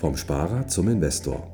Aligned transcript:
Vom 0.00 0.16
Sparer 0.16 0.66
zum 0.66 0.88
Investor. 0.88 1.46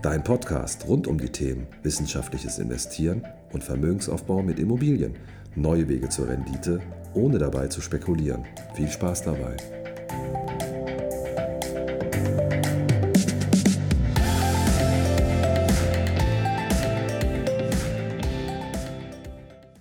Dein 0.00 0.24
Podcast 0.24 0.88
rund 0.88 1.06
um 1.06 1.18
die 1.18 1.28
Themen 1.28 1.66
wissenschaftliches 1.82 2.58
Investieren 2.58 3.22
und 3.52 3.62
Vermögensaufbau 3.62 4.42
mit 4.42 4.58
Immobilien. 4.58 5.16
Neue 5.54 5.86
Wege 5.86 6.08
zur 6.08 6.30
Rendite, 6.30 6.80
ohne 7.12 7.36
dabei 7.36 7.66
zu 7.66 7.82
spekulieren. 7.82 8.46
Viel 8.74 8.88
Spaß 8.88 9.24
dabei. 9.24 9.58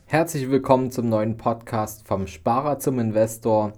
Herzlich 0.07 0.49
willkommen 0.49 0.91
zum 0.91 1.07
neuen 1.07 1.37
Podcast 1.37 2.05
vom 2.05 2.27
Sparer 2.27 2.79
zum 2.79 2.99
Investor. 2.99 3.71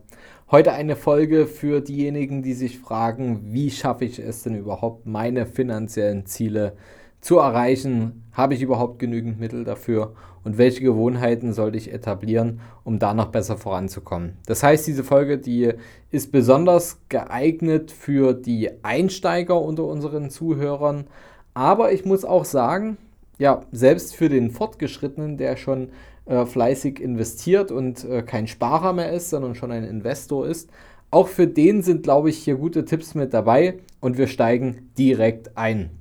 Heute 0.51 0.73
eine 0.73 0.95
Folge 0.95 1.47
für 1.47 1.81
diejenigen, 1.81 2.43
die 2.43 2.53
sich 2.53 2.77
fragen, 2.77 3.39
wie 3.45 3.71
schaffe 3.71 4.05
ich 4.05 4.19
es 4.19 4.43
denn 4.43 4.53
überhaupt, 4.53 5.07
meine 5.07 5.47
finanziellen 5.47 6.27
Ziele 6.27 6.73
zu 7.19 7.39
erreichen? 7.39 8.23
Habe 8.31 8.53
ich 8.53 8.61
überhaupt 8.61 8.99
genügend 8.99 9.39
Mittel 9.39 9.63
dafür? 9.63 10.13
Und 10.43 10.59
welche 10.59 10.83
Gewohnheiten 10.83 11.51
sollte 11.51 11.79
ich 11.79 11.91
etablieren, 11.91 12.61
um 12.83 12.99
da 12.99 13.15
noch 13.15 13.29
besser 13.29 13.57
voranzukommen? 13.57 14.37
Das 14.45 14.61
heißt, 14.61 14.85
diese 14.85 15.03
Folge, 15.03 15.39
die 15.39 15.73
ist 16.11 16.31
besonders 16.31 16.99
geeignet 17.09 17.89
für 17.89 18.35
die 18.35 18.69
Einsteiger 18.83 19.59
unter 19.59 19.85
unseren 19.85 20.29
Zuhörern. 20.29 21.07
Aber 21.55 21.91
ich 21.91 22.05
muss 22.05 22.23
auch 22.23 22.45
sagen, 22.45 22.97
ja, 23.37 23.63
selbst 23.71 24.15
für 24.15 24.29
den 24.29 24.51
Fortgeschrittenen, 24.51 25.37
der 25.37 25.57
schon 25.57 25.89
äh, 26.25 26.45
fleißig 26.45 26.99
investiert 26.99 27.71
und 27.71 28.03
äh, 28.05 28.23
kein 28.23 28.47
Sparer 28.47 28.93
mehr 28.93 29.11
ist, 29.11 29.29
sondern 29.29 29.55
schon 29.55 29.71
ein 29.71 29.83
Investor 29.83 30.47
ist. 30.47 30.69
Auch 31.11 31.27
für 31.27 31.47
den 31.47 31.81
sind, 31.81 32.03
glaube 32.03 32.29
ich, 32.29 32.37
hier 32.37 32.55
gute 32.55 32.85
Tipps 32.85 33.15
mit 33.15 33.33
dabei 33.33 33.79
und 33.99 34.17
wir 34.17 34.27
steigen 34.27 34.91
direkt 34.97 35.57
ein. 35.57 35.91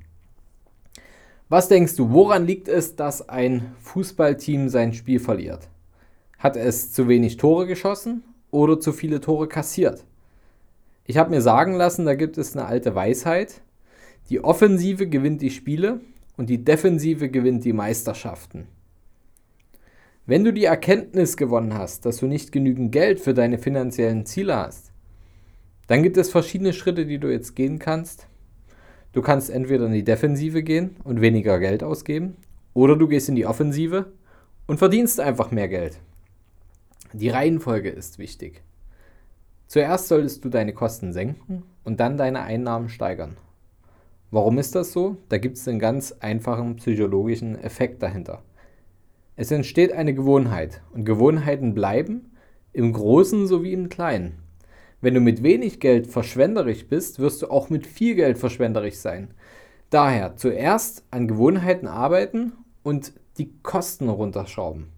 Was 1.49 1.69
denkst 1.69 1.95
du, 1.97 2.11
woran 2.11 2.47
liegt 2.47 2.69
es, 2.69 2.97
dass 2.97 3.29
ein 3.29 3.75
Fußballteam 3.81 4.69
sein 4.69 4.95
Spiel 4.95 5.21
verliert? 5.21 5.69
Hat 6.39 6.57
es 6.57 6.91
zu 6.91 7.07
wenig 7.07 7.37
Tore 7.37 7.67
geschossen 7.67 8.25
oder 8.51 8.81
zu 8.81 8.93
viele 8.93 9.21
Tore 9.21 9.47
kassiert? 9.47 10.05
Ich 11.05 11.19
habe 11.19 11.31
mir 11.31 11.43
sagen 11.43 11.75
lassen, 11.75 12.07
da 12.07 12.15
gibt 12.15 12.39
es 12.39 12.57
eine 12.57 12.67
alte 12.67 12.95
Weisheit. 12.95 13.61
Die 14.31 14.43
Offensive 14.43 15.07
gewinnt 15.07 15.43
die 15.43 15.51
Spiele 15.51 16.01
und 16.37 16.51
die 16.51 16.65
Defensive 16.65 17.29
gewinnt 17.29 17.65
die 17.65 17.73
Meisterschaften. 17.73 18.67
Wenn 20.27 20.45
du 20.45 20.53
die 20.53 20.65
Erkenntnis 20.65 21.37
gewonnen 21.37 21.75
hast, 21.75 22.07
dass 22.07 22.17
du 22.19 22.27
nicht 22.27 22.51
genügend 22.51 22.93
Geld 22.93 23.21
für 23.21 23.35
deine 23.35 23.59
finanziellen 23.59 24.25
Ziele 24.25 24.57
hast, 24.57 24.91
dann 25.87 26.03
gibt 26.03 26.17
es 26.17 26.31
verschiedene 26.31 26.73
Schritte, 26.73 27.05
die 27.05 27.19
du 27.19 27.31
jetzt 27.31 27.55
gehen 27.55 27.79
kannst. 27.79 28.27
Du 29.13 29.21
kannst 29.21 29.51
entweder 29.51 29.87
in 29.87 29.93
die 29.93 30.03
Defensive 30.03 30.63
gehen 30.63 30.97
und 31.05 31.21
weniger 31.21 31.59
Geld 31.59 31.83
ausgeben, 31.83 32.37
oder 32.73 32.97
du 32.97 33.07
gehst 33.07 33.29
in 33.29 33.37
die 33.37 33.47
Offensive 33.47 34.13
und 34.67 34.79
verdienst 34.79 35.21
einfach 35.21 35.51
mehr 35.51 35.69
Geld. 35.69 36.01
Die 37.13 37.29
Reihenfolge 37.29 37.91
ist 37.91 38.19
wichtig. 38.19 38.63
Zuerst 39.69 40.09
solltest 40.09 40.45
du 40.45 40.49
deine 40.49 40.73
Kosten 40.73 41.13
senken 41.13 41.63
und 41.85 42.01
dann 42.01 42.17
deine 42.17 42.43
Einnahmen 42.43 42.89
steigern. 42.89 43.37
Warum 44.31 44.59
ist 44.59 44.75
das 44.75 44.93
so? 44.93 45.17
Da 45.29 45.39
gibt 45.39 45.57
es 45.57 45.69
einen 45.69 45.79
ganz 45.79 46.13
einfachen 46.21 46.77
psychologischen 46.77 47.57
Effekt 47.57 48.03
dahinter. 48.03 48.43
Es 49.37 49.51
entsteht 49.51 49.93
eine 49.93 50.15
Gewohnheit 50.15 50.83
und 50.93 51.05
Gewohnheiten 51.05 51.75
bleiben 51.75 52.33
im 52.73 52.93
Großen 52.93 53.47
sowie 53.47 53.73
im 53.73 53.89
Kleinen. 53.89 54.39
Wenn 55.01 55.15
du 55.15 55.21
mit 55.21 55.43
wenig 55.43 55.81
Geld 55.81 56.07
verschwenderisch 56.07 56.87
bist, 56.87 57.19
wirst 57.19 57.43
du 57.43 57.49
auch 57.49 57.71
mit 57.71 57.87
viel 57.87 58.15
Geld 58.15 58.39
verschwenderisch 58.39 58.97
sein. 58.97 59.35
Daher 59.91 60.37
zuerst 60.37 61.05
an 61.11 61.29
Gewohnheiten 61.29 61.87
arbeiten 61.87 62.53
und 62.83 63.13
die 63.39 63.53
Kosten 63.63 64.09
runterschrauben. 64.09 64.89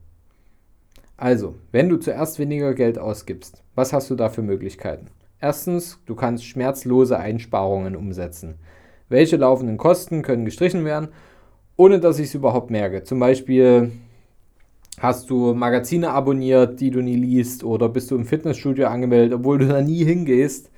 Also, 1.16 1.54
wenn 1.72 1.88
du 1.88 1.96
zuerst 1.96 2.38
weniger 2.38 2.74
Geld 2.74 2.98
ausgibst, 2.98 3.62
was 3.74 3.92
hast 3.92 4.10
du 4.10 4.14
da 4.14 4.28
für 4.28 4.42
Möglichkeiten? 4.42 5.06
Erstens, 5.40 5.98
du 6.06 6.14
kannst 6.14 6.44
schmerzlose 6.44 7.18
Einsparungen 7.18 7.96
umsetzen. 7.96 8.56
Welche 9.08 9.36
laufenden 9.36 9.76
Kosten 9.76 10.22
können 10.22 10.44
gestrichen 10.44 10.84
werden, 10.84 11.08
ohne 11.76 12.00
dass 12.00 12.18
ich 12.18 12.28
es 12.28 12.34
überhaupt 12.34 12.70
merke? 12.70 13.04
Zum 13.04 13.18
Beispiel 13.20 13.92
Hast 14.98 15.28
du 15.28 15.52
Magazine 15.52 16.10
abonniert, 16.10 16.80
die 16.80 16.90
du 16.90 17.02
nie 17.02 17.16
liest 17.16 17.64
oder 17.64 17.90
bist 17.90 18.10
du 18.10 18.16
im 18.16 18.24
Fitnessstudio 18.24 18.86
angemeldet, 18.86 19.34
obwohl 19.34 19.58
du 19.58 19.68
da 19.68 19.82
nie 19.82 20.02
hingehst? 20.04 20.70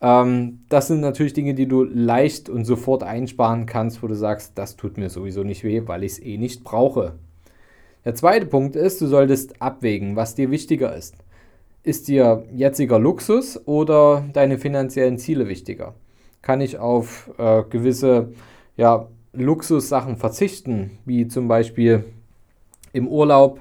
Ähm, 0.00 0.64
das 0.68 0.88
sind 0.88 1.00
natürlich 1.00 1.32
Dinge, 1.32 1.54
die 1.54 1.68
du 1.68 1.84
leicht 1.84 2.48
und 2.48 2.64
sofort 2.64 3.04
einsparen 3.04 3.66
kannst, 3.66 4.02
wo 4.02 4.08
du 4.08 4.16
sagst, 4.16 4.58
das 4.58 4.74
tut 4.74 4.98
mir 4.98 5.10
sowieso 5.10 5.44
nicht 5.44 5.62
weh, 5.62 5.82
weil 5.86 6.02
ich 6.02 6.12
es 6.12 6.22
eh 6.22 6.38
nicht 6.38 6.64
brauche. 6.64 7.14
Der 8.04 8.16
zweite 8.16 8.46
Punkt 8.46 8.74
ist, 8.74 9.00
du 9.00 9.06
solltest 9.06 9.62
abwägen, 9.62 10.16
was 10.16 10.34
dir 10.34 10.50
wichtiger 10.50 10.96
ist. 10.96 11.14
Ist 11.84 12.08
dir 12.08 12.44
jetziger 12.52 12.98
Luxus 12.98 13.60
oder 13.64 14.24
deine 14.32 14.58
finanziellen 14.58 15.18
Ziele 15.18 15.46
wichtiger? 15.46 15.94
Kann 16.42 16.60
ich 16.60 16.78
auf 16.78 17.30
äh, 17.38 17.62
gewisse 17.70 18.32
ja, 18.76 19.08
Luxussachen 19.32 20.16
verzichten, 20.16 20.98
wie 21.04 21.28
zum 21.28 21.48
Beispiel 21.48 22.04
im 22.92 23.08
Urlaub 23.08 23.60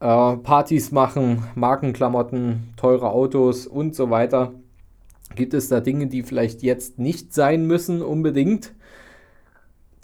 äh, 0.00 0.36
Partys 0.36 0.92
machen, 0.92 1.44
Markenklamotten, 1.54 2.74
teure 2.76 3.10
Autos 3.10 3.66
und 3.66 3.94
so 3.94 4.10
weiter. 4.10 4.52
Gibt 5.34 5.54
es 5.54 5.68
da 5.68 5.80
Dinge, 5.80 6.06
die 6.06 6.22
vielleicht 6.22 6.62
jetzt 6.62 6.98
nicht 6.98 7.32
sein 7.32 7.66
müssen 7.66 8.02
unbedingt, 8.02 8.74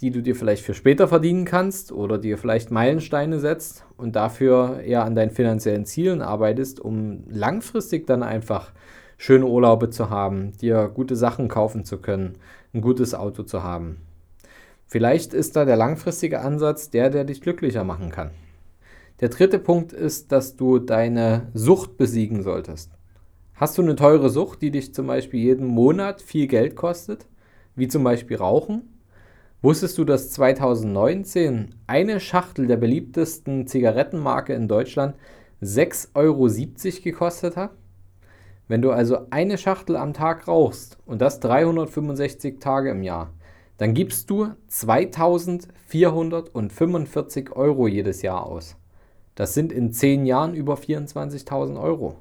die 0.00 0.10
du 0.10 0.20
dir 0.20 0.34
vielleicht 0.34 0.64
für 0.64 0.74
später 0.74 1.06
verdienen 1.06 1.44
kannst 1.44 1.92
oder 1.92 2.18
dir 2.18 2.38
vielleicht 2.38 2.70
Meilensteine 2.70 3.38
setzt 3.38 3.84
und 3.96 4.16
dafür 4.16 4.80
eher 4.80 5.04
an 5.04 5.14
deinen 5.14 5.30
finanziellen 5.30 5.86
Zielen 5.86 6.22
arbeitest, 6.22 6.80
um 6.80 7.24
langfristig 7.28 8.06
dann 8.06 8.22
einfach 8.22 8.72
schöne 9.22 9.46
Urlaube 9.46 9.88
zu 9.88 10.10
haben, 10.10 10.50
dir 10.60 10.90
gute 10.92 11.14
Sachen 11.14 11.46
kaufen 11.46 11.84
zu 11.84 11.98
können, 11.98 12.32
ein 12.74 12.80
gutes 12.80 13.14
Auto 13.14 13.44
zu 13.44 13.62
haben. 13.62 13.98
Vielleicht 14.88 15.32
ist 15.32 15.54
da 15.54 15.64
der 15.64 15.76
langfristige 15.76 16.40
Ansatz 16.40 16.90
der, 16.90 17.08
der 17.08 17.22
dich 17.22 17.40
glücklicher 17.40 17.84
machen 17.84 18.10
kann. 18.10 18.32
Der 19.20 19.28
dritte 19.28 19.60
Punkt 19.60 19.92
ist, 19.92 20.32
dass 20.32 20.56
du 20.56 20.80
deine 20.80 21.52
Sucht 21.54 21.96
besiegen 21.96 22.42
solltest. 22.42 22.90
Hast 23.54 23.78
du 23.78 23.82
eine 23.82 23.94
teure 23.94 24.28
Sucht, 24.28 24.60
die 24.60 24.72
dich 24.72 24.92
zum 24.92 25.06
Beispiel 25.06 25.38
jeden 25.38 25.68
Monat 25.68 26.20
viel 26.20 26.48
Geld 26.48 26.74
kostet, 26.74 27.28
wie 27.76 27.86
zum 27.86 28.02
Beispiel 28.02 28.38
Rauchen? 28.38 28.98
Wusstest 29.60 29.98
du, 29.98 30.04
dass 30.04 30.32
2019 30.32 31.76
eine 31.86 32.18
Schachtel 32.18 32.66
der 32.66 32.76
beliebtesten 32.76 33.68
Zigarettenmarke 33.68 34.52
in 34.52 34.66
Deutschland 34.66 35.14
6,70 35.62 36.16
Euro 36.16 36.48
gekostet 37.04 37.56
hat? 37.56 37.70
Wenn 38.72 38.80
du 38.80 38.90
also 38.90 39.26
eine 39.28 39.58
Schachtel 39.58 39.96
am 39.96 40.14
Tag 40.14 40.48
rauchst 40.48 40.96
und 41.04 41.20
das 41.20 41.40
365 41.40 42.58
Tage 42.58 42.88
im 42.88 43.02
Jahr, 43.02 43.34
dann 43.76 43.92
gibst 43.92 44.30
du 44.30 44.48
2445 44.68 47.52
Euro 47.52 47.86
jedes 47.86 48.22
Jahr 48.22 48.46
aus. 48.46 48.76
Das 49.34 49.52
sind 49.52 49.72
in 49.72 49.92
10 49.92 50.24
Jahren 50.24 50.54
über 50.54 50.76
24.000 50.76 51.78
Euro. 51.78 52.16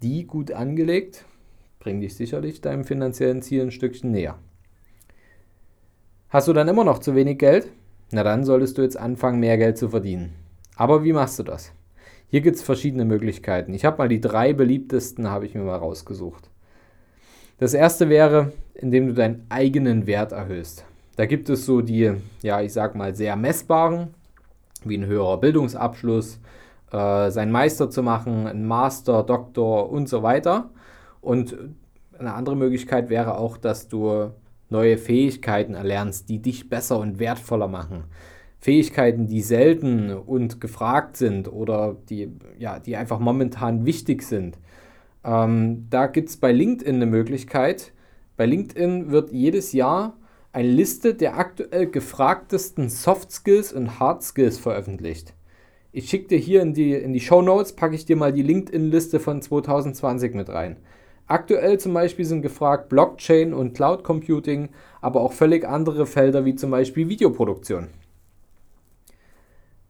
Die 0.00 0.28
gut 0.28 0.52
angelegt 0.52 1.24
bringen 1.80 2.02
dich 2.02 2.14
sicherlich 2.14 2.60
deinem 2.60 2.84
finanziellen 2.84 3.42
Ziel 3.42 3.62
ein 3.62 3.72
Stückchen 3.72 4.12
näher. 4.12 4.38
Hast 6.28 6.46
du 6.46 6.52
dann 6.52 6.68
immer 6.68 6.84
noch 6.84 7.00
zu 7.00 7.16
wenig 7.16 7.38
Geld? 7.38 7.68
Na 8.12 8.22
dann 8.22 8.44
solltest 8.44 8.78
du 8.78 8.82
jetzt 8.82 8.96
anfangen, 8.96 9.40
mehr 9.40 9.58
Geld 9.58 9.76
zu 9.76 9.88
verdienen. 9.88 10.36
Aber 10.76 11.02
wie 11.02 11.12
machst 11.12 11.40
du 11.40 11.42
das? 11.42 11.72
Hier 12.30 12.42
gibt 12.42 12.56
es 12.56 12.62
verschiedene 12.62 13.04
Möglichkeiten. 13.04 13.72
Ich 13.72 13.84
habe 13.84 13.98
mal 13.98 14.08
die 14.08 14.20
drei 14.20 14.52
beliebtesten, 14.52 15.30
habe 15.30 15.46
ich 15.46 15.54
mir 15.54 15.62
mal 15.62 15.76
rausgesucht. 15.76 16.50
Das 17.58 17.74
erste 17.74 18.08
wäre, 18.08 18.52
indem 18.74 19.08
du 19.08 19.14
deinen 19.14 19.46
eigenen 19.48 20.06
Wert 20.06 20.32
erhöhst. 20.32 20.84
Da 21.16 21.26
gibt 21.26 21.48
es 21.48 21.66
so 21.66 21.80
die, 21.80 22.12
ja, 22.42 22.60
ich 22.60 22.72
sag 22.72 22.94
mal, 22.94 23.14
sehr 23.14 23.34
messbaren 23.34 24.14
wie 24.84 24.96
ein 24.96 25.06
höherer 25.06 25.38
Bildungsabschluss, 25.38 26.38
äh, 26.92 27.30
seinen 27.30 27.50
Meister 27.50 27.90
zu 27.90 28.02
machen, 28.02 28.46
ein 28.46 28.64
Master, 28.64 29.22
Doktor 29.22 29.90
und 29.90 30.08
so 30.08 30.22
weiter. 30.22 30.70
Und 31.20 31.56
eine 32.18 32.34
andere 32.34 32.56
Möglichkeit 32.56 33.10
wäre 33.10 33.38
auch, 33.38 33.56
dass 33.56 33.88
du 33.88 34.30
neue 34.70 34.98
Fähigkeiten 34.98 35.74
erlernst, 35.74 36.28
die 36.28 36.40
dich 36.40 36.68
besser 36.68 36.98
und 36.98 37.18
wertvoller 37.18 37.68
machen. 37.68 38.04
Fähigkeiten, 38.60 39.26
die 39.26 39.40
selten 39.40 40.10
und 40.10 40.60
gefragt 40.60 41.16
sind 41.16 41.52
oder 41.52 41.96
die, 42.08 42.32
ja, 42.58 42.80
die 42.80 42.96
einfach 42.96 43.20
momentan 43.20 43.86
wichtig 43.86 44.22
sind. 44.22 44.58
Ähm, 45.24 45.86
da 45.90 46.06
gibt 46.06 46.28
es 46.28 46.36
bei 46.36 46.52
LinkedIn 46.52 46.96
eine 46.96 47.06
Möglichkeit. 47.06 47.92
Bei 48.36 48.46
LinkedIn 48.46 49.10
wird 49.10 49.30
jedes 49.32 49.72
Jahr 49.72 50.16
eine 50.52 50.68
Liste 50.68 51.14
der 51.14 51.38
aktuell 51.38 51.86
gefragtesten 51.86 52.88
Soft 52.88 53.30
Skills 53.30 53.72
und 53.72 54.00
Hard 54.00 54.22
Skills 54.22 54.58
veröffentlicht. 54.58 55.34
Ich 55.92 56.08
schicke 56.08 56.28
dir 56.28 56.38
hier 56.38 56.62
in 56.62 56.74
die, 56.74 56.92
in 56.92 57.12
die 57.12 57.20
Show 57.20 57.42
Notes, 57.42 57.74
packe 57.74 57.94
ich 57.94 58.04
dir 58.04 58.16
mal 58.16 58.32
die 58.32 58.42
LinkedIn-Liste 58.42 59.20
von 59.20 59.40
2020 59.40 60.34
mit 60.34 60.48
rein. 60.48 60.76
Aktuell 61.26 61.78
zum 61.78 61.92
Beispiel 61.92 62.24
sind 62.24 62.42
gefragt 62.42 62.88
Blockchain 62.88 63.52
und 63.52 63.74
Cloud 63.74 64.02
Computing, 64.02 64.70
aber 65.00 65.20
auch 65.20 65.32
völlig 65.32 65.66
andere 65.66 66.06
Felder 66.06 66.44
wie 66.44 66.54
zum 66.54 66.70
Beispiel 66.70 67.08
Videoproduktion. 67.08 67.88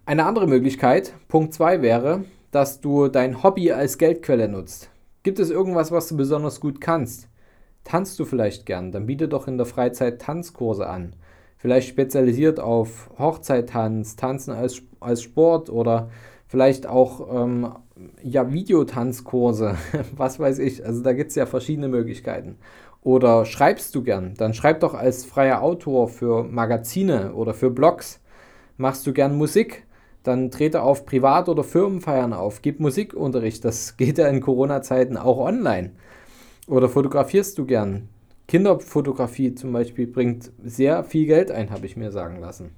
Eine 0.08 0.25
andere 0.25 0.46
Möglichkeit, 0.46 1.12
Punkt 1.28 1.52
2 1.52 1.82
wäre, 1.82 2.25
dass 2.50 2.81
du 2.81 3.08
dein 3.08 3.43
Hobby 3.43 3.72
als 3.72 3.99
Geldquelle 3.99 4.49
nutzt. 4.49 4.88
Gibt 5.22 5.38
es 5.38 5.50
irgendwas, 5.50 5.93
was 5.93 6.08
du 6.08 6.16
besonders 6.16 6.60
gut 6.60 6.81
kannst? 6.81 7.28
Tanzt 7.84 8.19
du 8.19 8.25
vielleicht 8.25 8.64
gern? 8.64 8.90
Dann 8.90 9.05
biete 9.05 9.28
doch 9.28 9.46
in 9.49 9.58
der 9.58 9.66
Freizeit 9.66 10.22
Tanzkurse 10.22 10.87
an. 10.87 11.14
Vielleicht 11.58 11.90
spezialisiert 11.90 12.58
auf 12.58 13.10
Hochzeittanz, 13.19 14.16
Tanzen 14.16 14.55
als, 14.55 14.81
als 14.99 15.20
Sport 15.20 15.69
oder 15.69 16.08
vielleicht 16.46 16.87
auch 16.87 17.44
ähm, 17.44 17.70
ja, 18.22 18.50
Videotanzkurse, 18.50 19.76
was 20.16 20.40
weiß 20.40 20.58
ich. 20.60 20.87
Also 20.87 21.02
da 21.02 21.12
gibt 21.12 21.28
es 21.28 21.37
ja 21.37 21.44
verschiedene 21.44 21.88
Möglichkeiten. 21.88 22.56
Oder 23.02 23.44
schreibst 23.44 23.94
du 23.94 24.02
gern? 24.02 24.32
Dann 24.38 24.55
schreib 24.55 24.81
doch 24.81 24.94
als 24.94 25.26
freier 25.26 25.60
Autor 25.60 26.08
für 26.08 26.44
Magazine 26.44 27.34
oder 27.34 27.52
für 27.52 27.69
Blogs. 27.69 28.20
Machst 28.78 29.06
du 29.06 29.12
gern 29.12 29.37
Musik? 29.37 29.84
Dann 30.23 30.50
trete 30.50 30.82
auf 30.82 31.06
Privat- 31.06 31.49
oder 31.49 31.65
Firmenfeiern 31.65 32.32
auf. 32.32 32.62
Gib 32.62 32.81
Musikunterricht. 32.81 33.65
Das 33.65 33.97
geht 33.97 34.19
ja 34.19 34.29
in 34.29 34.41
Corona-Zeiten 34.41 35.17
auch 35.17 35.38
online. 35.38 35.93
Oder 36.67 36.88
fotografierst 36.88 37.56
du 37.59 37.65
gern? 37.65 38.09
Kinderfotografie 38.47 39.55
zum 39.55 39.73
Beispiel 39.73 40.06
bringt 40.06 40.53
sehr 40.65 41.05
viel 41.05 41.26
Geld 41.26 41.50
ein, 41.50 41.70
habe 41.70 41.87
ich 41.87 41.97
mir 41.97 42.11
sagen 42.11 42.41
lassen. 42.41 42.70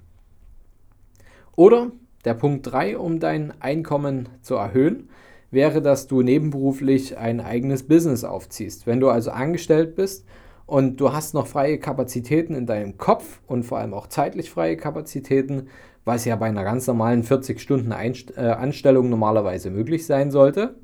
Oder 1.55 1.91
der 2.25 2.33
Punkt 2.33 2.71
3, 2.71 2.97
um 2.97 3.19
dein 3.19 3.53
Einkommen 3.61 4.29
zu 4.41 4.55
erhöhen, 4.55 5.09
wäre, 5.49 5.81
dass 5.81 6.07
du 6.07 6.21
nebenberuflich 6.21 7.17
ein 7.17 7.39
eigenes 7.39 7.83
Business 7.83 8.23
aufziehst. 8.23 8.87
Wenn 8.87 8.99
du 8.99 9.09
also 9.09 9.31
angestellt 9.31 9.95
bist 9.95 10.25
und 10.65 10.99
du 11.01 11.13
hast 11.13 11.33
noch 11.33 11.47
freie 11.47 11.77
Kapazitäten 11.77 12.53
in 12.53 12.65
deinem 12.65 12.97
Kopf 12.97 13.41
und 13.47 13.63
vor 13.63 13.79
allem 13.79 13.93
auch 13.93 14.07
zeitlich 14.07 14.49
freie 14.49 14.77
Kapazitäten, 14.77 15.67
was 16.05 16.25
ja 16.25 16.35
bei 16.35 16.47
einer 16.47 16.63
ganz 16.63 16.87
normalen 16.87 17.23
40-Stunden-Anstellung 17.23 19.05
äh, 19.05 19.09
normalerweise 19.09 19.69
möglich 19.69 20.05
sein 20.05 20.31
sollte, 20.31 20.75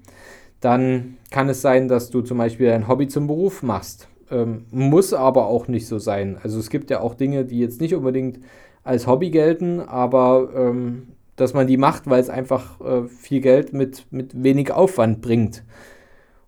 dann 0.59 1.17
kann 1.31 1.49
es 1.49 1.61
sein, 1.61 1.87
dass 1.87 2.09
du 2.09 2.21
zum 2.21 2.37
Beispiel 2.37 2.71
ein 2.71 2.87
Hobby 2.87 3.07
zum 3.07 3.27
Beruf 3.27 3.63
machst. 3.63 4.07
Ähm, 4.29 4.65
muss 4.71 5.13
aber 5.13 5.47
auch 5.47 5.67
nicht 5.67 5.87
so 5.87 5.99
sein. 5.99 6.37
Also 6.41 6.59
es 6.59 6.69
gibt 6.69 6.89
ja 6.89 6.99
auch 6.99 7.15
Dinge, 7.15 7.45
die 7.45 7.59
jetzt 7.59 7.81
nicht 7.81 7.95
unbedingt 7.95 8.39
als 8.83 9.07
Hobby 9.07 9.29
gelten, 9.29 9.79
aber 9.79 10.49
ähm, 10.55 11.09
dass 11.35 11.53
man 11.53 11.67
die 11.67 11.77
macht, 11.77 12.09
weil 12.09 12.19
es 12.19 12.29
einfach 12.29 12.81
äh, 12.81 13.07
viel 13.07 13.41
Geld 13.41 13.73
mit, 13.73 14.05
mit 14.11 14.43
wenig 14.43 14.71
Aufwand 14.71 15.21
bringt. 15.21 15.63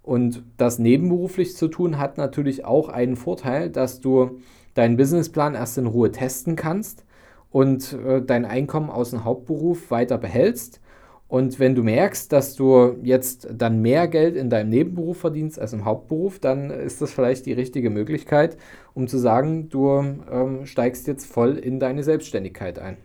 Und 0.02 0.44
das 0.58 0.80
nebenberuflich 0.80 1.56
zu 1.56 1.68
tun 1.68 2.00
hat 2.00 2.18
natürlich 2.18 2.66
auch 2.66 2.90
einen 2.90 3.16
Vorteil, 3.16 3.70
dass 3.70 4.00
du 4.00 4.40
deinen 4.74 4.98
Businessplan 4.98 5.56
erst 5.56 5.78
in 5.78 5.86
Ruhe 5.86 6.12
testen 6.12 6.56
kannst 6.56 7.06
und 7.52 7.94
äh, 7.94 8.22
dein 8.22 8.46
Einkommen 8.46 8.90
aus 8.90 9.12
dem 9.12 9.24
Hauptberuf 9.24 9.92
weiter 9.92 10.18
behältst. 10.18 10.82
Und 11.28 11.60
wenn 11.60 11.76
du 11.76 11.84
merkst, 11.84 12.32
dass 12.32 12.56
du 12.56 12.98
jetzt 13.04 13.48
dann 13.54 13.82
mehr 13.84 14.08
Geld 14.08 14.36
in 14.36 14.50
deinem 14.50 14.70
Nebenberuf 14.70 15.20
verdienst 15.20 15.60
als 15.60 15.74
im 15.74 15.86
Hauptberuf, 15.86 16.40
dann 16.40 16.72
ist 16.72 17.02
das 17.02 17.12
vielleicht 17.12 17.46
die 17.46 17.54
richtige 17.54 17.92
Möglichkeit, 17.92 18.58
um 18.96 19.08
zu 19.08 19.20
sagen, 19.20 19.70
du 19.70 19.90
ähm, 20.32 20.66
steigst 20.66 21.08
jetzt 21.08 21.32
voll 21.32 21.58
in 21.58 21.80
deine 21.80 22.04
Selbstständigkeit 22.04 22.80
ein. 22.80 22.98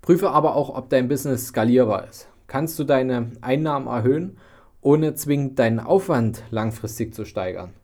Prüfe 0.00 0.30
aber 0.30 0.56
auch, 0.56 0.74
ob 0.74 0.88
dein 0.88 1.08
Business 1.08 1.48
skalierbar 1.48 2.08
ist. 2.08 2.28
Kannst 2.46 2.78
du 2.78 2.84
deine 2.84 3.32
Einnahmen 3.42 3.86
erhöhen, 3.86 4.38
ohne 4.80 5.14
zwingend 5.14 5.58
deinen 5.58 5.80
Aufwand 5.80 6.42
langfristig 6.50 7.14
zu 7.14 7.24
steigern? 7.24 7.74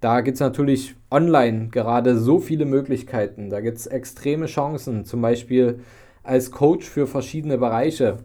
Da 0.00 0.22
gibt 0.22 0.36
es 0.36 0.40
natürlich 0.40 0.96
online 1.10 1.68
gerade 1.68 2.18
so 2.18 2.38
viele 2.38 2.64
Möglichkeiten. 2.64 3.50
Da 3.50 3.60
gibt 3.60 3.78
es 3.78 3.86
extreme 3.86 4.46
Chancen, 4.46 5.04
zum 5.04 5.20
Beispiel 5.20 5.80
als 6.22 6.50
Coach 6.50 6.88
für 6.88 7.06
verschiedene 7.06 7.58
Bereiche. 7.58 8.18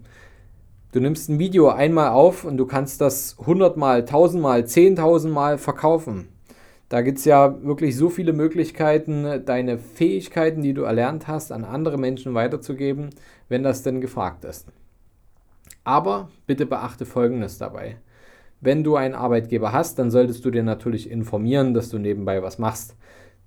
Du 0.94 1.02
nimmst 1.02 1.30
ein 1.30 1.40
Video 1.40 1.70
einmal 1.70 2.12
auf 2.12 2.46
und 2.46 2.56
du 2.56 2.66
kannst 2.66 3.02
das 3.02 3.38
100 3.40 3.76
mal, 3.76 4.00
1000 4.00 4.42
mal, 4.42 4.62
10.000 4.62 5.28
mal 5.28 5.58
verkaufen. 5.58 6.30
Da 6.88 7.02
gibt 7.02 7.18
es 7.18 7.26
ja 7.26 7.62
wirklich 7.64 7.98
so 7.98 8.10
viele 8.10 8.32
Möglichkeiten, 8.32 9.44
deine 9.46 9.78
Fähigkeiten, 9.78 10.62
die 10.62 10.74
du 10.74 10.84
erlernt 10.84 11.28
hast, 11.28 11.52
an 11.52 11.66
andere 11.66 11.98
Menschen 11.98 12.34
weiterzugeben, 12.36 13.10
wenn 13.50 13.64
das 13.64 13.84
denn 13.84 14.00
gefragt 14.00 14.46
ist. 14.46 14.68
Aber 15.84 16.30
bitte 16.48 16.66
beachte 16.66 17.06
Folgendes 17.06 17.58
dabei. 17.58 17.98
Wenn 18.66 18.84
du 18.84 18.96
einen 18.96 19.14
Arbeitgeber 19.14 19.72
hast, 19.72 20.00
dann 20.00 20.10
solltest 20.10 20.44
du 20.44 20.50
dir 20.50 20.64
natürlich 20.64 21.10
informieren, 21.12 21.76
dass 21.76 21.90
du 21.90 22.00
nebenbei 22.00 22.42
was 22.42 22.58
machst. 22.58 22.96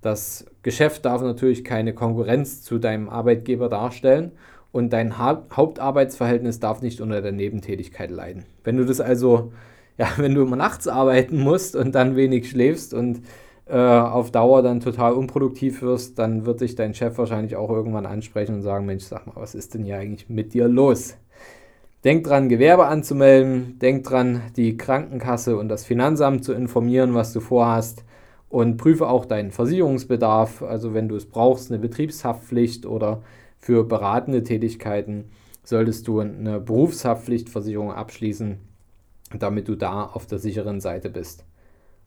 Das 0.01 0.45
Geschäft 0.63 1.03
darf 1.03 1.21
natürlich 1.21 1.65
keine 1.65 1.93
Konkurrenz 1.93 2.61
zu 2.61 2.79
deinem 2.79 3.09
Arbeitgeber 3.09 3.67
darstellen 3.67 4.31
und 4.71 4.93
dein 4.93 5.17
Hauptarbeitsverhältnis 5.17 6.61
darf 6.61 6.81
nicht 6.81 7.01
unter 7.01 7.21
der 7.21 7.33
Nebentätigkeit 7.33 8.11
leiden. 8.11 8.45
Wenn 8.63 8.77
du 8.77 8.85
das 8.85 9.01
also 9.01 9.51
ja, 9.97 10.07
wenn 10.17 10.33
du 10.33 10.41
immer 10.41 10.55
nachts 10.55 10.87
arbeiten 10.87 11.37
musst 11.37 11.75
und 11.75 11.93
dann 11.93 12.15
wenig 12.15 12.49
schläfst 12.49 12.93
und 12.93 13.21
äh, 13.65 13.75
auf 13.77 14.31
Dauer 14.31 14.63
dann 14.63 14.79
total 14.79 15.13
unproduktiv 15.13 15.81
wirst, 15.81 16.17
dann 16.17 16.45
wird 16.45 16.61
dich 16.61 16.75
dein 16.75 16.93
Chef 16.95 17.17
wahrscheinlich 17.17 17.57
auch 17.57 17.69
irgendwann 17.69 18.05
ansprechen 18.05 18.55
und 18.55 18.61
sagen, 18.61 18.85
Mensch, 18.85 19.03
sag 19.03 19.27
mal, 19.27 19.35
was 19.35 19.53
ist 19.53 19.73
denn 19.73 19.83
hier 19.83 19.97
eigentlich 19.97 20.29
mit 20.29 20.53
dir 20.53 20.69
los? 20.69 21.17
Denk 22.03 22.23
dran, 22.23 22.47
Gewerbe 22.47 22.85
anzumelden, 22.85 23.77
denk 23.79 24.05
dran, 24.05 24.41
die 24.55 24.77
Krankenkasse 24.77 25.57
und 25.57 25.67
das 25.67 25.85
Finanzamt 25.85 26.45
zu 26.45 26.53
informieren, 26.53 27.13
was 27.13 27.33
du 27.33 27.41
vorhast 27.41 28.05
und 28.47 28.77
prüfe 28.77 29.07
auch 29.07 29.25
deinen 29.25 29.51
Versicherungsbedarf, 29.51 30.61
also 30.61 30.93
wenn 30.93 31.09
du 31.09 31.15
es 31.15 31.25
brauchst, 31.25 31.69
eine 31.69 31.79
Betriebshaftpflicht 31.79 32.85
oder 32.85 33.21
für 33.57 33.83
beratende 33.83 34.43
Tätigkeiten 34.43 35.25
solltest 35.63 36.07
du 36.07 36.21
eine 36.21 36.59
Berufshaftpflichtversicherung 36.59 37.91
abschließen 37.91 38.59
damit 39.37 39.67
du 39.67 39.75
da 39.75 40.03
auf 40.05 40.25
der 40.25 40.39
sicheren 40.39 40.79
Seite 40.79 41.09
bist. 41.09 41.45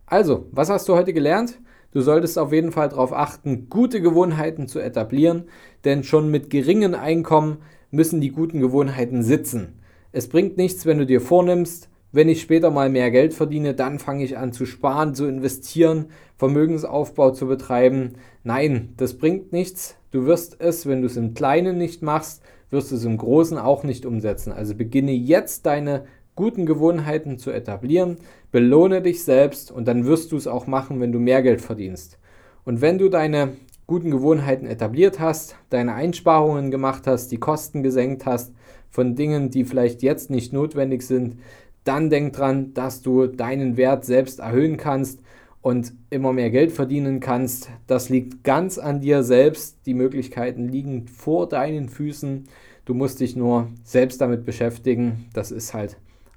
Also, 0.06 0.46
was 0.50 0.70
hast 0.70 0.88
du 0.88 0.94
heute 0.94 1.12
gelernt? 1.12 1.60
Du 1.92 2.00
solltest 2.00 2.38
auf 2.38 2.52
jeden 2.52 2.72
Fall 2.72 2.88
darauf 2.88 3.12
achten, 3.12 3.68
gute 3.68 4.00
Gewohnheiten 4.00 4.66
zu 4.66 4.80
etablieren, 4.80 5.44
denn 5.84 6.04
schon 6.04 6.30
mit 6.30 6.50
geringen 6.50 6.94
Einkommen 6.94 7.58
müssen 7.90 8.20
die 8.20 8.30
guten 8.30 8.60
Gewohnheiten 8.60 9.22
sitzen. 9.22 9.78
Es 10.12 10.28
bringt 10.28 10.58
nichts, 10.58 10.84
wenn 10.84 10.98
du 10.98 11.06
dir 11.06 11.22
vornimmst, 11.22 11.88
wenn 12.12 12.28
ich 12.28 12.42
später 12.42 12.70
mal 12.70 12.90
mehr 12.90 13.10
Geld 13.10 13.32
verdiene, 13.32 13.72
dann 13.72 13.98
fange 13.98 14.24
ich 14.24 14.36
an 14.36 14.52
zu 14.52 14.66
sparen, 14.66 15.14
zu 15.14 15.26
investieren, 15.26 16.06
Vermögensaufbau 16.36 17.30
zu 17.30 17.46
betreiben. 17.46 18.12
Nein, 18.44 18.92
das 18.98 19.14
bringt 19.14 19.52
nichts. 19.52 19.96
Du 20.10 20.26
wirst 20.26 20.56
es, 20.60 20.86
wenn 20.86 21.00
du 21.00 21.06
es 21.06 21.16
im 21.16 21.32
Kleinen 21.32 21.78
nicht 21.78 22.02
machst, 22.02 22.42
wirst 22.68 22.90
du 22.90 22.96
es 22.96 23.06
im 23.06 23.16
Großen 23.16 23.56
auch 23.56 23.84
nicht 23.84 24.04
umsetzen. 24.04 24.52
Also 24.52 24.74
beginne 24.74 25.12
jetzt 25.12 25.64
deine 25.64 26.04
guten 26.34 26.66
Gewohnheiten 26.66 27.38
zu 27.38 27.50
etablieren. 27.50 28.18
Belohne 28.50 29.00
dich 29.00 29.24
selbst 29.24 29.70
und 29.70 29.88
dann 29.88 30.04
wirst 30.04 30.32
du 30.32 30.36
es 30.36 30.46
auch 30.46 30.66
machen, 30.66 31.00
wenn 31.00 31.12
du 31.12 31.18
mehr 31.18 31.42
Geld 31.42 31.62
verdienst. 31.62 32.18
Und 32.64 32.82
wenn 32.82 32.98
du 32.98 33.08
deine 33.08 33.54
guten 33.86 34.10
Gewohnheiten 34.10 34.66
etabliert 34.66 35.18
hast, 35.18 35.56
deine 35.70 35.94
Einsparungen 35.94 36.70
gemacht 36.70 37.06
hast, 37.06 37.32
die 37.32 37.38
Kosten 37.38 37.82
gesenkt 37.82 38.26
hast 38.26 38.52
von 38.92 39.16
Dingen, 39.16 39.50
die 39.50 39.64
vielleicht 39.64 40.02
jetzt 40.02 40.30
nicht 40.30 40.52
notwendig 40.52 41.02
sind, 41.02 41.38
dann 41.82 42.10
denk 42.10 42.34
dran, 42.34 42.72
dass 42.74 43.02
du 43.02 43.26
deinen 43.26 43.76
Wert 43.76 44.04
selbst 44.04 44.38
erhöhen 44.38 44.76
kannst 44.76 45.20
und 45.62 45.92
immer 46.10 46.32
mehr 46.32 46.50
Geld 46.50 46.70
verdienen 46.70 47.18
kannst. 47.18 47.70
Das 47.88 48.08
liegt 48.08 48.44
ganz 48.44 48.78
an 48.78 49.00
dir 49.00 49.24
selbst. 49.24 49.78
Die 49.86 49.94
Möglichkeiten 49.94 50.68
liegen 50.68 51.08
vor 51.08 51.48
deinen 51.48 51.88
Füßen. 51.88 52.44
Du 52.84 52.94
musst 52.94 53.18
dich 53.20 53.34
nur 53.34 53.68
selbst 53.82 54.20
damit 54.20 54.44
beschäftigen. 54.44 55.26
Das 55.32 55.50
ist 55.50 55.74
halt 55.74 55.96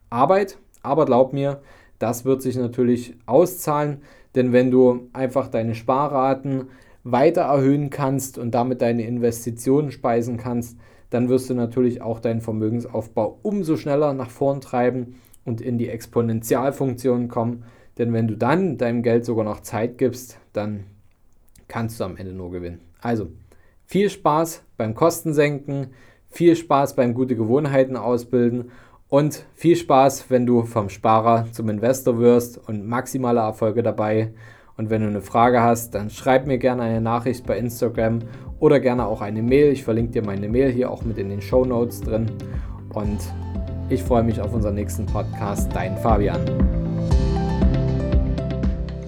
Arbeit, 0.10 0.58
aber 0.82 1.06
glaub 1.06 1.34
mir, 1.34 1.62
das 2.00 2.26
wird 2.26 2.42
sich 2.42 2.56
natürlich 2.56 3.16
auszahlen, 3.26 4.02
denn 4.36 4.54
wenn 4.54 4.70
du 4.70 5.10
einfach 5.14 5.48
deine 5.48 5.76
Sparraten 5.76 6.66
weiter 7.04 7.44
erhöhen 7.44 7.90
kannst 7.90 8.38
und 8.38 8.52
damit 8.52 8.82
deine 8.82 9.06
Investitionen 9.06 9.92
speisen 9.92 10.38
kannst, 10.38 10.78
dann 11.16 11.30
wirst 11.30 11.50
du 11.50 11.54
natürlich 11.54 12.02
auch 12.02 12.20
deinen 12.20 12.42
Vermögensaufbau 12.42 13.40
umso 13.42 13.78
schneller 13.78 14.14
nach 14.14 14.30
vorn 14.30 14.60
treiben 14.60 15.16
und 15.46 15.62
in 15.62 15.78
die 15.78 15.88
Exponentialfunktion 15.88 17.30
kommen. 17.30 17.64
Denn 17.98 18.12
wenn 18.12 18.28
du 18.28 18.36
dann 18.36 18.78
deinem 18.78 19.02
Geld 19.02 19.24
sogar 19.24 19.46
noch 19.46 19.62
Zeit 19.62 19.98
gibst, 19.98 20.40
dann 20.52 20.84
kannst 21.70 22.02
du 22.02 22.04
am 22.04 22.18
Ende 22.18 22.34
nur 22.34 22.52
gewinnen. 22.52 22.82
Also 23.00 23.30
viel 23.86 24.10
Spaß 24.10 24.64
beim 24.76 24.94
Kostensenken, 24.94 25.92
viel 26.28 26.58
Spaß 26.58 26.98
beim 26.98 27.14
gute 27.14 27.38
Gewohnheiten 27.38 27.96
ausbilden 27.96 28.72
und 29.08 29.46
viel 29.54 29.78
Spaß, 29.78 30.30
wenn 30.30 30.46
du 30.46 30.64
vom 30.64 30.90
Sparer 30.90 31.48
zum 31.54 31.70
Investor 31.70 32.20
wirst 32.20 32.58
und 32.68 32.86
maximale 32.86 33.40
Erfolge 33.40 33.84
dabei. 33.84 34.34
Und 34.78 34.90
wenn 34.90 35.02
du 35.02 35.08
eine 35.08 35.22
Frage 35.22 35.62
hast, 35.62 35.96
dann 35.96 36.10
schreib 36.10 36.48
mir 36.48 36.58
gerne 36.58 36.82
eine 36.84 37.00
Nachricht 37.00 37.46
bei 37.46 37.58
Instagram 37.58 38.20
oder 38.60 38.82
gerne 38.82 39.06
auch 39.06 39.22
eine 39.22 39.42
Mail. 39.42 39.72
Ich 39.72 39.84
verlinke 39.84 40.12
dir 40.12 40.26
meine 40.26 40.50
Mail 40.50 40.70
hier 40.70 40.92
auch 40.92 41.04
mit 41.06 41.18
in 41.18 41.30
den 41.30 41.42
Show 41.42 41.64
Notes 41.64 42.02
drin. 42.02 42.30
Und 42.94 43.20
ich 43.90 44.04
freue 44.04 44.24
mich 44.24 44.42
auf 44.42 44.54
unseren 44.54 44.76
nächsten 44.76 45.06
Podcast. 45.06 45.74
Dein 45.74 45.98
Fabian. 45.98 46.42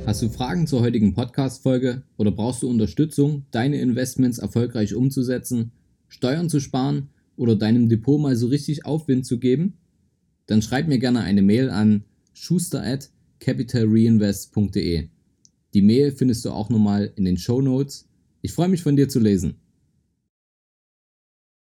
Hast 0.05 0.21
du 0.21 0.29
Fragen 0.29 0.67
zur 0.67 0.79
heutigen 0.79 1.13
Podcast-Folge 1.13 2.03
oder 2.15 2.31
brauchst 2.31 2.63
du 2.63 2.69
Unterstützung, 2.69 3.45
deine 3.51 3.81
Investments 3.81 4.37
erfolgreich 4.37 4.95
umzusetzen, 4.95 5.73
Steuern 6.07 6.47
zu 6.47 6.61
sparen 6.61 7.09
oder 7.35 7.57
deinem 7.57 7.89
Depot 7.89 8.21
mal 8.21 8.37
so 8.37 8.47
richtig 8.47 8.85
Aufwind 8.85 9.25
zu 9.25 9.37
geben? 9.37 9.73
Dann 10.45 10.61
schreib 10.61 10.87
mir 10.87 10.97
gerne 10.97 11.23
eine 11.23 11.41
Mail 11.41 11.69
an 11.69 12.05
schuster 12.33 12.81
at 12.81 13.09
capitalreinvest.de. 13.41 15.09
Die 15.73 15.81
Mail 15.81 16.11
findest 16.11 16.45
du 16.45 16.51
auch 16.51 16.69
nochmal 16.69 17.11
in 17.15 17.25
den 17.25 17.37
Show 17.37 17.61
Notes. 17.61 18.07
Ich 18.41 18.53
freue 18.53 18.69
mich 18.69 18.83
von 18.83 18.95
dir 18.95 19.09
zu 19.09 19.19
lesen. 19.19 19.55